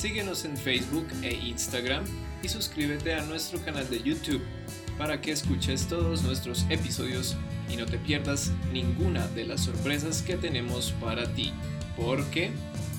[0.00, 2.04] Síguenos en Facebook e Instagram
[2.42, 4.40] y suscríbete a nuestro canal de YouTube
[4.96, 7.36] para que escuches todos nuestros episodios
[7.68, 11.52] y no te pierdas ninguna de las sorpresas que tenemos para ti,
[11.98, 12.50] porque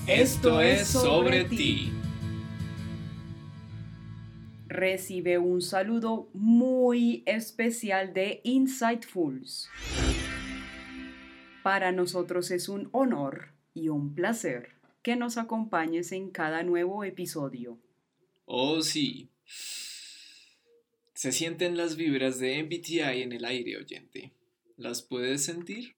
[0.06, 1.92] esto es sobre ti.
[4.68, 9.68] Recibe un saludo muy especial de Insightfuls.
[11.64, 17.78] Para nosotros es un honor y un placer que nos acompañes en cada nuevo episodio.
[18.44, 19.28] Oh, sí.
[21.14, 24.32] Se sienten las vibras de MBTI en el aire, oyente.
[24.76, 25.96] ¿Las puedes sentir?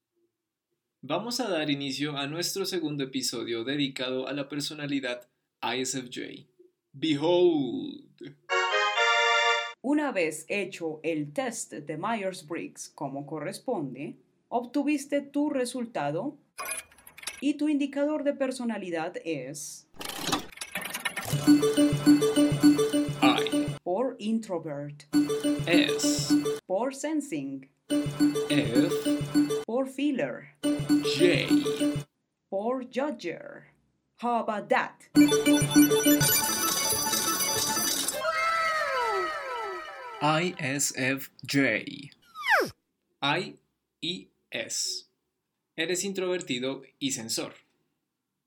[1.03, 5.29] Vamos a dar inicio a nuestro segundo episodio dedicado a la personalidad
[5.63, 6.47] ISFJ.
[6.93, 8.37] Behold.
[9.83, 14.17] Una vez hecho el test de Myers-Briggs como corresponde,
[14.49, 16.39] obtuviste tu resultado
[17.41, 19.87] y tu indicador de personalidad es
[23.23, 23.67] I.
[23.83, 25.05] por introvert,
[25.67, 26.35] S.
[26.67, 27.69] por sensing,
[28.51, 29.63] F.
[29.67, 31.49] por feeler, J.
[32.51, 33.67] por judger.
[34.17, 35.09] How about that?
[40.23, 42.11] ISFJ.
[43.21, 43.55] I
[44.53, 45.05] S.
[45.77, 47.55] Eres introvertido y sensor.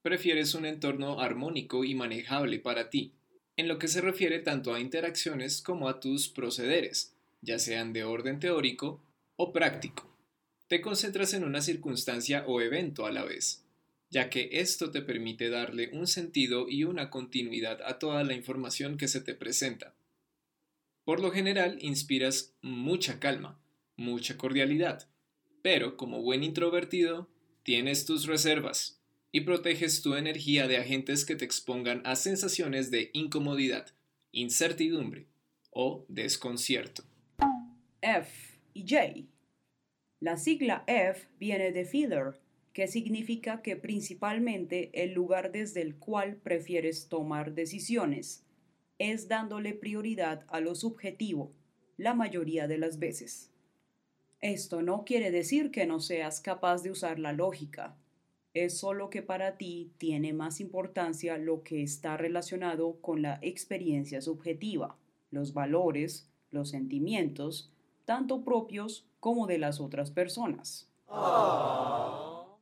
[0.02, 3.12] Prefieres un entorno armónico y manejable para ti,
[3.58, 8.06] en lo que se refiere tanto a interacciones como a tus procederes, ya sean de
[8.06, 9.02] orden teórico
[9.36, 10.10] o práctico.
[10.70, 13.66] Te concentras en una circunstancia o evento a la vez,
[14.10, 18.98] ya que esto te permite darle un sentido y una continuidad a toda la información
[18.98, 19.94] que se te presenta.
[21.04, 23.60] Por lo general, inspiras mucha calma,
[23.98, 25.10] mucha cordialidad,
[25.70, 27.28] pero como buen introvertido,
[27.64, 29.02] tienes tus reservas
[29.34, 33.88] y proteges tu energía de agentes que te expongan a sensaciones de incomodidad,
[34.32, 35.28] incertidumbre
[35.72, 37.04] o desconcierto.
[38.00, 39.28] F y J.
[40.22, 42.40] La sigla F viene de feeler,
[42.72, 48.46] que significa que principalmente el lugar desde el cual prefieres tomar decisiones
[49.00, 51.54] es dándole prioridad a lo subjetivo,
[51.98, 53.52] la mayoría de las veces.
[54.42, 57.98] Esto no quiere decir que no seas capaz de usar la lógica,
[58.54, 64.20] es solo que para ti tiene más importancia lo que está relacionado con la experiencia
[64.22, 64.98] subjetiva,
[65.30, 67.72] los valores, los sentimientos,
[68.06, 70.90] tanto propios como de las otras personas.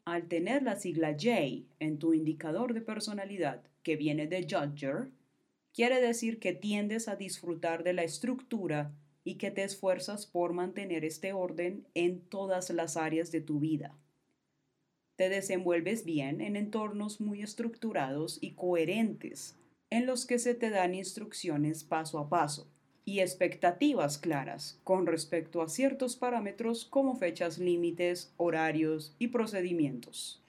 [0.06, 5.12] Al tener la sigla J en tu indicador de personalidad, que viene de Judger,
[5.74, 8.92] quiere decir que tiendes a disfrutar de la estructura
[9.26, 13.98] y que te esfuerzas por mantener este orden en todas las áreas de tu vida.
[15.18, 19.56] Te desenvuelves bien en entornos muy estructurados y coherentes,
[19.90, 22.68] en los que se te dan instrucciones paso a paso
[23.04, 30.42] y expectativas claras con respecto a ciertos parámetros como fechas límites, horarios y procedimientos.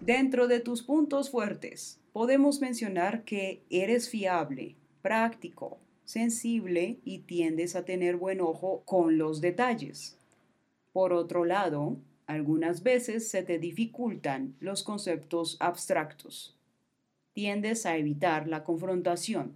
[0.00, 7.84] Dentro de tus puntos fuertes, podemos mencionar que eres fiable, práctico, sensible y tiendes a
[7.84, 10.16] tener buen ojo con los detalles.
[10.94, 16.56] Por otro lado, algunas veces se te dificultan los conceptos abstractos.
[17.34, 19.54] Tiendes a evitar la confrontación,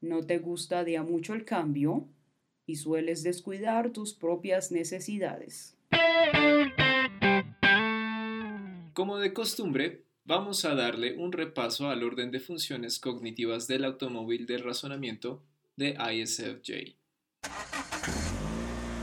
[0.00, 2.08] no te gusta de a mucho el cambio
[2.66, 5.76] y sueles descuidar tus propias necesidades.
[8.92, 14.46] Como de costumbre, vamos a darle un repaso al orden de funciones cognitivas del automóvil
[14.46, 15.44] de razonamiento
[15.76, 16.96] de ISFJ.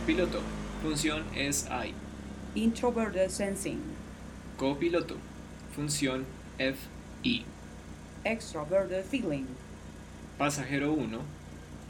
[0.06, 0.42] Piloto.
[0.82, 1.94] Función es I.
[2.56, 3.82] Introverted Sensing,
[4.58, 5.18] Copiloto.
[5.76, 6.26] Función
[6.58, 7.46] FI.
[8.24, 9.46] Extroverted Feeling,
[10.38, 11.20] Pasajero 1.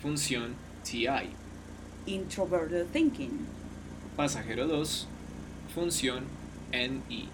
[0.01, 1.29] Función TI.
[2.07, 3.45] Introverted Thinking,
[4.17, 5.07] Pasajero 2.
[5.75, 6.25] Función
[6.71, 7.29] NI.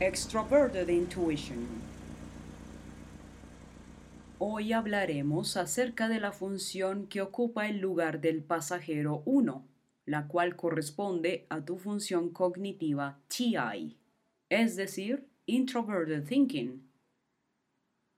[0.00, 1.82] Extroverted Intuition.
[4.38, 9.66] Hoy hablaremos acerca de la función que ocupa el lugar del pasajero 1,
[10.04, 13.96] la cual corresponde a tu función cognitiva TI,
[14.50, 16.82] es decir, Introverted Thinking.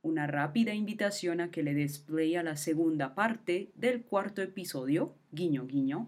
[0.03, 5.69] una rápida invitación a que le des a la segunda parte del cuarto episodio, guiño
[5.69, 6.05] guiño,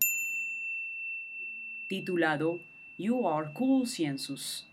[1.89, 2.59] titulado
[2.99, 4.67] You Are Cool Ciensus,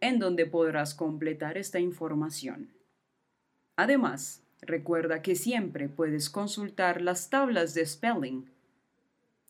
[0.00, 2.79] en donde podrás completar esta información.
[3.80, 8.44] Además, recuerda que siempre puedes consultar las tablas de spelling,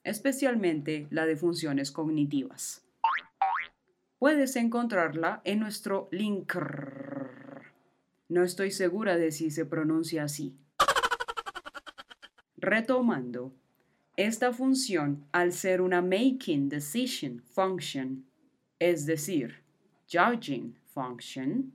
[0.05, 2.85] especialmente la de funciones cognitivas.
[4.21, 6.55] Puedes encontrarla en nuestro link.
[8.29, 10.55] No estoy segura de si se pronuncia así.
[12.57, 13.53] Retomando,
[14.17, 18.25] esta función, al ser una making decision function,
[18.79, 19.57] es decir,
[20.09, 21.73] judging function,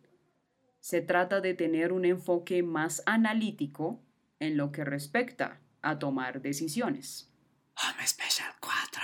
[0.86, 4.04] se trata de tener un enfoque más analítico
[4.40, 7.34] en lo que respecta a tomar decisiones.
[7.74, 9.02] Home Special 4.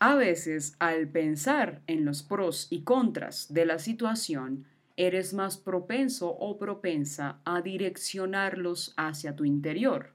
[0.00, 4.66] A veces, al pensar en los pros y contras de la situación,
[4.96, 10.12] eres más propenso o propensa a direccionarlos hacia tu interior.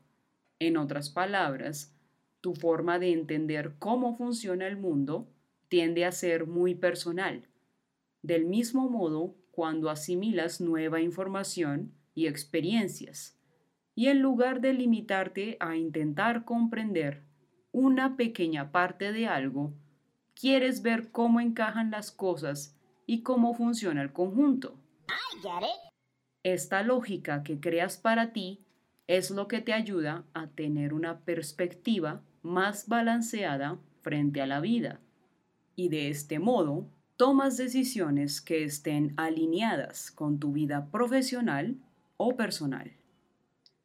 [0.59, 1.95] En otras palabras,
[2.41, 5.29] tu forma de entender cómo funciona el mundo
[5.69, 7.47] tiende a ser muy personal.
[8.23, 13.37] Del mismo modo, cuando asimilas nueva información y experiencias,
[13.93, 17.25] y en lugar de limitarte a intentar comprender
[17.73, 19.73] una pequeña parte de algo,
[20.33, 24.79] quieres ver cómo encajan las cosas y cómo funciona el conjunto.
[26.41, 28.63] Esta lógica que creas para ti
[29.07, 35.01] es lo que te ayuda a tener una perspectiva más balanceada frente a la vida.
[35.75, 36.89] Y de este modo,
[37.19, 41.75] tomas decisiones que estén alineadas con tu vida profesional
[42.15, 42.93] o personal.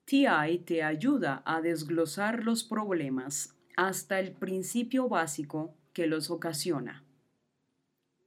[0.04, 7.02] TI te ayuda a desglosar los problemas hasta el principio básico que los ocasiona.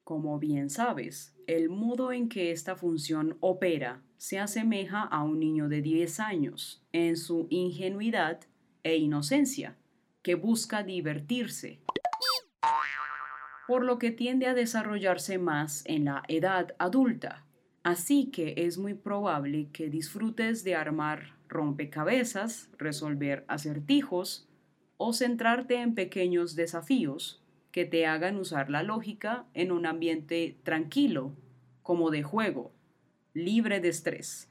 [0.04, 5.70] Como bien sabes, el modo en que esta función opera se asemeja a un niño
[5.70, 8.42] de 10 años en su ingenuidad
[8.84, 9.78] e inocencia,
[10.22, 11.80] que busca divertirse,
[13.68, 17.46] por lo que tiende a desarrollarse más en la edad adulta.
[17.84, 24.48] Así que es muy probable que disfrutes de armar rompecabezas, resolver acertijos
[24.96, 31.36] o centrarte en pequeños desafíos que te hagan usar la lógica en un ambiente tranquilo,
[31.84, 32.72] como de juego,
[33.34, 34.50] libre de estrés.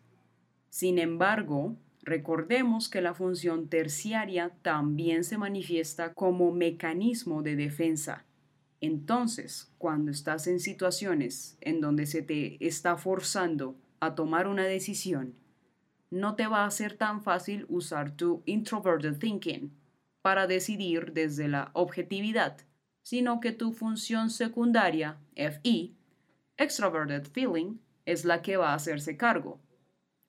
[0.68, 8.26] Sin embargo, recordemos que la función terciaria también se manifiesta como mecanismo de defensa.
[8.80, 15.34] Entonces, cuando estás en situaciones en donde se te está forzando a tomar una decisión,
[16.10, 19.72] no te va a ser tan fácil usar tu introverted thinking
[20.22, 22.58] para decidir desde la objetividad,
[23.02, 25.96] sino que tu función secundaria, FI,
[26.56, 29.60] extroverted feeling, es la que va a hacerse cargo.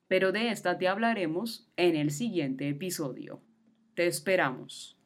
[0.08, 3.42] Pero de esta te hablaremos en el siguiente episodio.
[3.94, 4.97] Te esperamos.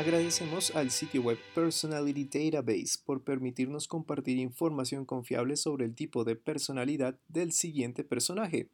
[0.00, 6.36] Agradecemos al sitio web Personality Database por permitirnos compartir información confiable sobre el tipo de
[6.36, 8.70] personalidad del siguiente personaje.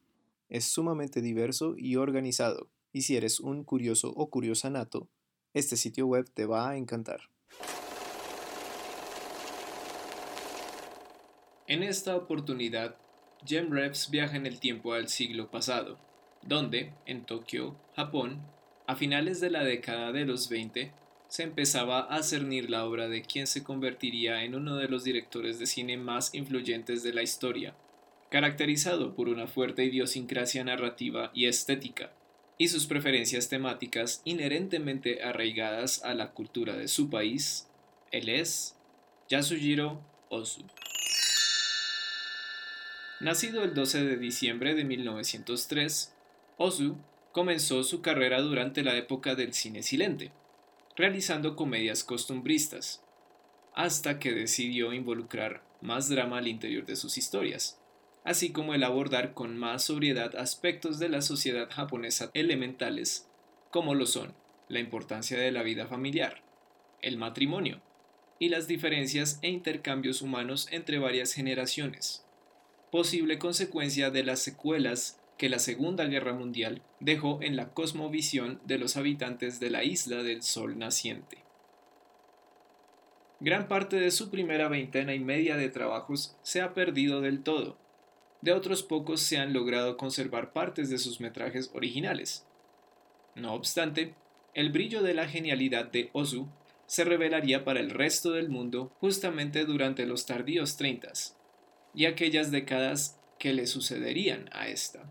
[0.49, 5.09] Es sumamente diverso y organizado, y si eres un curioso o curiosa nato,
[5.53, 7.23] este sitio web te va a encantar.
[11.67, 12.99] En esta oportunidad,
[13.45, 15.99] GemReps viaja en el tiempo al siglo pasado,
[16.43, 18.47] donde, en Tokio, Japón,
[18.87, 20.93] a finales de la década de los 20,
[21.29, 25.59] se empezaba a cernir la obra de quien se convertiría en uno de los directores
[25.59, 27.75] de cine más influyentes de la historia,
[28.31, 32.13] caracterizado por una fuerte idiosincrasia narrativa y estética,
[32.59, 37.69] y sus preferencias temáticas inherentemente arraigadas a la cultura de su país,
[38.13, 38.77] él es
[39.29, 40.65] Yasujiro Ozu.
[43.21, 46.15] Nacido el 12 de diciembre de 1903,
[46.59, 46.97] Ozu
[47.33, 50.33] comenzó su carrera durante la época del cine silente,
[50.97, 53.05] realizando comedias costumbristas,
[53.75, 57.79] hasta que decidió involucrar más drama al interior de sus historias,
[58.25, 63.29] así como el abordar con más sobriedad aspectos de la sociedad japonesa elementales,
[63.71, 64.35] como lo son
[64.69, 66.43] la importancia de la vida familiar,
[67.03, 67.83] el matrimonio
[68.39, 72.25] y las diferencias e intercambios humanos entre varias generaciones,
[72.91, 78.79] posible consecuencia de las secuelas que la Segunda Guerra Mundial dejó en la cosmovisión de
[78.79, 81.39] los habitantes de la isla del Sol naciente.
[83.39, 87.77] Gran parte de su primera veintena y media de trabajos se ha perdido del todo,
[88.41, 92.47] de otros pocos se han logrado conservar partes de sus metrajes originales.
[93.35, 94.15] No obstante,
[94.55, 96.49] el brillo de la genialidad de Ozu
[96.87, 101.13] se revelaría para el resto del mundo justamente durante los tardíos 30
[101.95, 105.05] y aquellas décadas que le sucederían a esta,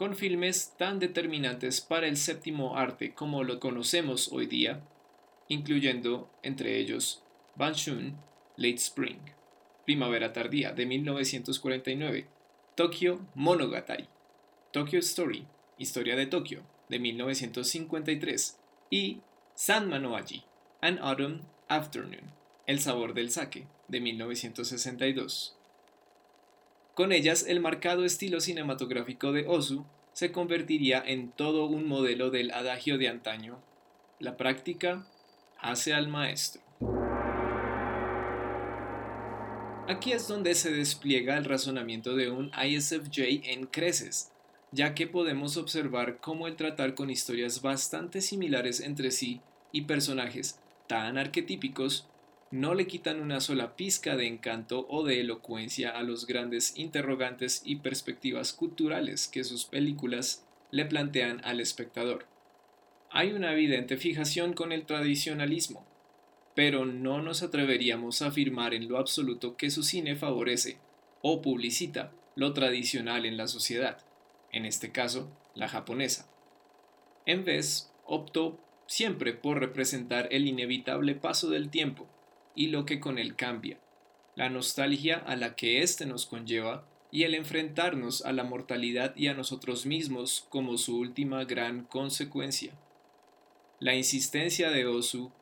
[0.00, 4.80] con filmes tan determinantes para el séptimo arte como lo conocemos hoy día,
[5.46, 7.22] incluyendo entre ellos
[7.54, 8.16] Banshun,
[8.56, 9.18] Late Spring,
[9.84, 12.26] Primavera Tardía de 1949,
[12.76, 14.08] Tokyo Monogatari,
[14.72, 19.20] Tokyo Story, Historia de Tokio de 1953 y
[19.54, 20.44] San Manoaji,
[20.80, 22.32] An Autumn Afternoon,
[22.66, 25.59] El sabor del sake de 1962.
[26.94, 32.50] Con ellas, el marcado estilo cinematográfico de Ozu se convertiría en todo un modelo del
[32.50, 33.58] adagio de antaño.
[34.18, 35.06] La práctica
[35.60, 36.62] hace al maestro.
[39.88, 44.30] Aquí es donde se despliega el razonamiento de un ISFJ en creces,
[44.72, 49.40] ya que podemos observar cómo el tratar con historias bastante similares entre sí
[49.72, 52.06] y personajes tan arquetípicos
[52.50, 57.62] no le quitan una sola pizca de encanto o de elocuencia a los grandes interrogantes
[57.64, 62.26] y perspectivas culturales que sus películas le plantean al espectador.
[63.08, 65.86] Hay una evidente fijación con el tradicionalismo,
[66.56, 70.78] pero no nos atreveríamos a afirmar en lo absoluto que su cine favorece
[71.22, 74.04] o publicita lo tradicional en la sociedad,
[74.50, 76.28] en este caso, la japonesa.
[77.26, 82.08] En vez, optó siempre por representar el inevitable paso del tiempo
[82.54, 83.78] y lo que con él cambia,
[84.36, 89.26] la nostalgia a la que éste nos conlleva y el enfrentarnos a la mortalidad y
[89.28, 92.72] a nosotros mismos como su última gran consecuencia.
[93.80, 95.32] La insistencia de Osu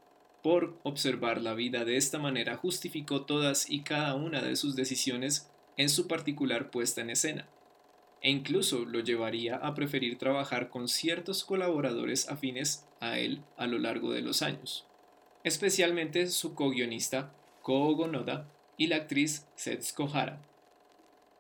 [0.43, 5.51] por observar la vida de esta manera justificó todas y cada una de sus decisiones
[5.77, 7.49] en su particular puesta en escena,
[8.23, 13.79] e incluso lo llevaría a preferir trabajar con ciertos colaboradores afines a él a lo
[13.79, 14.88] largo de los años,
[15.49, 20.41] especialmente su co-guionista Koo Gonoda y la actriz Setsuko Hara.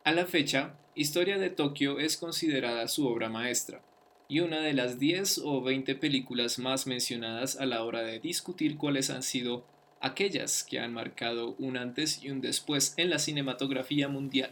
[0.05, 3.83] A la fecha, Historia de Tokio es considerada su obra maestra,
[4.29, 8.77] y una de las 10 o 20 películas más mencionadas a la hora de discutir
[8.77, 9.65] cuáles han sido
[10.01, 14.51] aquellas que han marcado un antes y un después en la cinematografía mundial.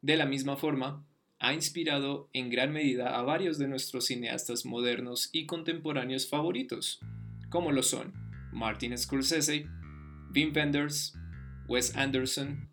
[0.00, 1.04] De la misma forma,
[1.38, 7.00] ha inspirado en gran medida a varios de nuestros cineastas modernos y contemporáneos favoritos,
[7.50, 8.25] como lo son
[8.56, 9.66] Martin Scorsese,
[10.34, 11.12] Wim Wenders,
[11.68, 12.70] Wes Anderson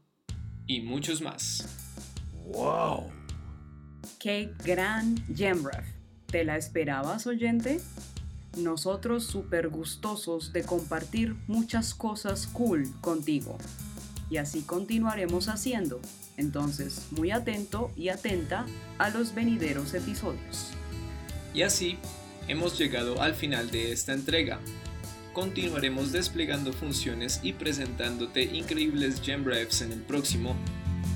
[0.66, 1.68] y muchos más.
[2.54, 3.12] ¡Wow!
[4.18, 5.86] ¡Qué gran Gemref!
[6.28, 7.82] ¿Te la esperabas, oyente?
[8.58, 13.58] Nosotros súper gustosos de compartir muchas cosas cool contigo.
[14.30, 16.00] Y así continuaremos haciendo.
[16.38, 18.66] Entonces, muy atento y atenta
[19.00, 20.72] a los venideros episodios.
[21.54, 21.98] Y así,
[22.48, 24.62] hemos llegado al final de esta entrega.
[25.34, 30.56] Continuaremos desplegando funciones y presentándote increíbles GemRefs en el próximo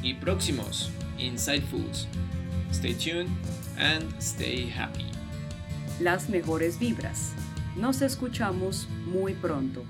[0.01, 2.07] y próximos Insightfuls.
[2.71, 3.29] Stay tuned
[3.77, 5.05] and stay happy.
[5.99, 7.33] Las mejores vibras.
[7.75, 9.83] Nos escuchamos muy pronto.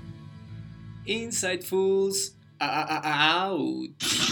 [1.06, 4.27] Insightfuls out.